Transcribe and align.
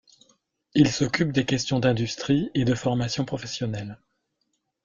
Il 0.73 0.89
s'occupe 0.91 1.31
des 1.31 1.45
questions 1.45 1.77
d'industrie 1.79 2.49
et 2.55 2.65
de 2.65 2.73
formation 2.73 3.23
professionnelle. 3.23 3.99